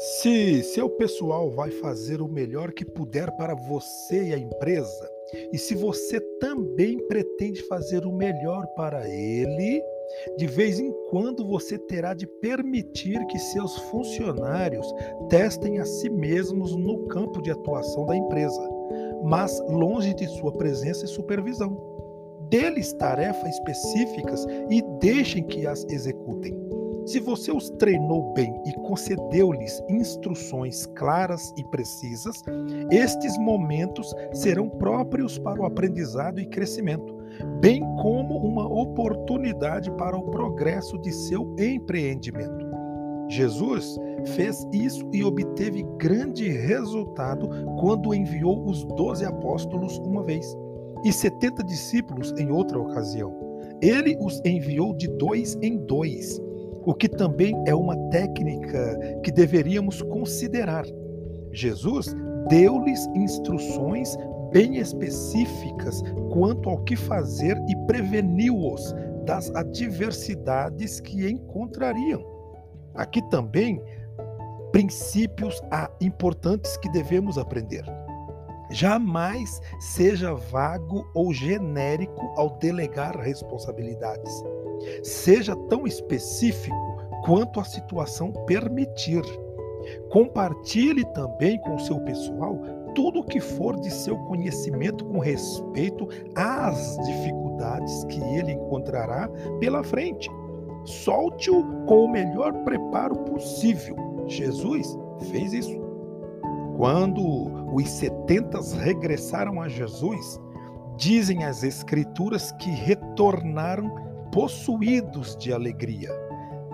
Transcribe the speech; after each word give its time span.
Se 0.00 0.62
seu 0.62 0.88
pessoal 0.88 1.50
vai 1.50 1.70
fazer 1.70 2.22
o 2.22 2.26
melhor 2.26 2.72
que 2.72 2.86
puder 2.86 3.30
para 3.32 3.54
você 3.54 4.28
e 4.28 4.32
a 4.32 4.38
empresa, 4.38 5.10
e 5.52 5.58
se 5.58 5.74
você 5.74 6.18
também 6.40 6.96
pretende 7.06 7.62
fazer 7.64 8.06
o 8.06 8.12
melhor 8.12 8.66
para 8.68 9.06
ele, 9.06 9.82
de 10.38 10.46
vez 10.46 10.80
em 10.80 10.90
quando 11.10 11.46
você 11.46 11.76
terá 11.76 12.14
de 12.14 12.26
permitir 12.26 13.22
que 13.26 13.38
seus 13.38 13.76
funcionários 13.90 14.90
testem 15.28 15.78
a 15.80 15.84
si 15.84 16.08
mesmos 16.08 16.74
no 16.74 17.06
campo 17.08 17.42
de 17.42 17.50
atuação 17.50 18.06
da 18.06 18.16
empresa, 18.16 18.70
mas 19.22 19.60
longe 19.68 20.14
de 20.14 20.26
sua 20.28 20.52
presença 20.52 21.04
e 21.04 21.08
supervisão. 21.08 21.76
Dê-lhes 22.48 22.94
tarefas 22.94 23.50
específicas 23.50 24.46
e 24.70 24.80
deixem 24.98 25.42
que 25.42 25.66
as 25.66 25.84
executem. 25.90 26.69
Se 27.06 27.18
você 27.18 27.50
os 27.50 27.70
treinou 27.70 28.32
bem 28.34 28.52
e 28.66 28.72
concedeu-lhes 28.86 29.82
instruções 29.88 30.86
claras 30.86 31.52
e 31.56 31.64
precisas, 31.64 32.42
estes 32.90 33.36
momentos 33.38 34.14
serão 34.32 34.68
próprios 34.68 35.38
para 35.38 35.60
o 35.60 35.64
aprendizado 35.64 36.40
e 36.40 36.46
crescimento, 36.46 37.16
bem 37.60 37.80
como 37.96 38.36
uma 38.38 38.66
oportunidade 38.66 39.90
para 39.92 40.16
o 40.16 40.30
progresso 40.30 40.98
de 40.98 41.10
seu 41.10 41.54
empreendimento. 41.58 42.68
Jesus 43.28 43.96
fez 44.34 44.66
isso 44.72 45.08
e 45.12 45.22
obteve 45.24 45.84
grande 45.98 46.48
resultado 46.48 47.48
quando 47.78 48.14
enviou 48.14 48.68
os 48.68 48.84
doze 48.84 49.24
apóstolos 49.24 49.98
uma 49.98 50.22
vez 50.22 50.46
e 51.04 51.12
setenta 51.12 51.62
discípulos 51.62 52.32
em 52.38 52.50
outra 52.50 52.78
ocasião. 52.78 53.32
Ele 53.80 54.16
os 54.20 54.40
enviou 54.44 54.92
de 54.94 55.08
dois 55.08 55.56
em 55.62 55.78
dois 55.86 56.40
o 56.84 56.94
que 56.94 57.08
também 57.08 57.54
é 57.66 57.74
uma 57.74 57.96
técnica 58.10 58.98
que 59.22 59.30
deveríamos 59.30 60.02
considerar. 60.02 60.84
Jesus 61.52 62.14
deu-lhes 62.48 63.06
instruções 63.14 64.16
bem 64.52 64.76
específicas 64.76 66.02
quanto 66.32 66.68
ao 66.68 66.78
que 66.84 66.96
fazer 66.96 67.56
e 67.68 67.76
preveniu-os 67.86 68.94
das 69.24 69.54
adversidades 69.54 71.00
que 71.00 71.28
encontrariam. 71.28 72.24
Aqui 72.94 73.22
também 73.30 73.80
princípios 74.72 75.60
importantes 76.00 76.76
que 76.78 76.90
devemos 76.90 77.38
aprender. 77.38 77.84
Jamais 78.70 79.60
seja 79.80 80.34
vago 80.34 81.04
ou 81.14 81.32
genérico 81.32 82.32
ao 82.36 82.50
delegar 82.58 83.18
responsabilidades. 83.18 84.32
Seja 85.02 85.56
tão 85.68 85.86
específico 85.86 86.76
quanto 87.24 87.60
a 87.60 87.64
situação 87.64 88.32
permitir. 88.46 89.22
Compartilhe 90.10 91.04
também 91.12 91.60
com 91.60 91.78
seu 91.78 91.98
pessoal 92.00 92.58
tudo 92.94 93.20
o 93.20 93.24
que 93.24 93.40
for 93.40 93.78
de 93.80 93.90
seu 93.90 94.16
conhecimento 94.24 95.04
com 95.04 95.18
respeito 95.18 96.08
às 96.34 96.98
dificuldades 96.98 98.04
que 98.04 98.20
ele 98.20 98.52
encontrará 98.52 99.28
pela 99.58 99.82
frente. 99.82 100.28
Solte-o 100.84 101.62
com 101.86 102.04
o 102.04 102.10
melhor 102.10 102.52
preparo 102.64 103.16
possível. 103.24 103.96
Jesus 104.26 104.98
fez 105.30 105.52
isso. 105.52 105.89
Quando 106.80 107.74
os 107.74 107.90
setentas 107.90 108.72
regressaram 108.72 109.60
a 109.60 109.68
Jesus, 109.68 110.40
dizem 110.96 111.44
as 111.44 111.62
Escrituras 111.62 112.52
que 112.52 112.70
retornaram 112.70 113.94
possuídos 114.32 115.36
de 115.36 115.52
alegria. 115.52 116.08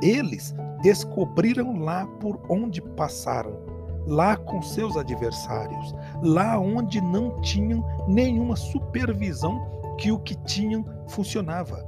Eles 0.01 0.55
descobriram 0.81 1.81
lá 1.81 2.07
por 2.21 2.41
onde 2.49 2.81
passaram, 2.81 3.59
lá 4.07 4.37
com 4.37 4.63
seus 4.63 4.97
adversários, 4.97 5.93
lá 6.23 6.57
onde 6.57 7.01
não 7.01 7.41
tinham 7.41 7.85
nenhuma 8.07 8.55
supervisão 8.55 9.61
que 9.99 10.13
o 10.13 10.21
que 10.21 10.37
tinham 10.37 10.85
funcionava. 11.09 11.85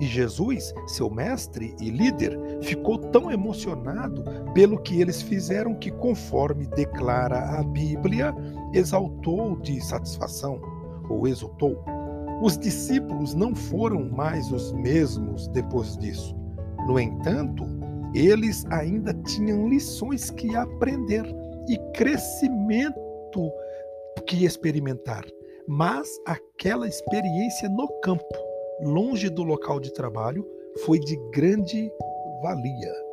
E 0.00 0.06
Jesus, 0.06 0.72
seu 0.86 1.10
mestre 1.10 1.74
e 1.78 1.90
líder, 1.90 2.38
ficou 2.62 2.96
tão 2.98 3.30
emocionado 3.30 4.24
pelo 4.54 4.80
que 4.80 5.00
eles 5.00 5.20
fizeram 5.20 5.74
que, 5.74 5.90
conforme 5.90 6.66
declara 6.66 7.58
a 7.58 7.62
Bíblia, 7.62 8.34
exaltou 8.72 9.56
de 9.56 9.80
satisfação 9.80 10.60
ou 11.08 11.28
exultou. 11.28 11.84
Os 12.42 12.56
discípulos 12.56 13.34
não 13.34 13.54
foram 13.54 14.08
mais 14.08 14.50
os 14.50 14.72
mesmos 14.72 15.46
depois 15.48 15.98
disso. 15.98 16.34
No 16.86 16.98
entanto, 16.98 17.66
eles 18.14 18.64
ainda 18.70 19.12
tinham 19.12 19.68
lições 19.68 20.30
que 20.30 20.56
aprender 20.56 21.24
e 21.68 21.76
crescimento 21.92 23.52
que 24.26 24.44
experimentar. 24.44 25.24
Mas 25.68 26.08
aquela 26.26 26.88
experiência 26.88 27.68
no 27.68 27.86
campo, 28.00 28.24
longe 28.82 29.28
do 29.28 29.42
local 29.42 29.80
de 29.80 29.92
trabalho, 29.92 30.46
foi 30.84 30.98
de 30.98 31.16
grande 31.32 31.90
valia. 32.42 33.09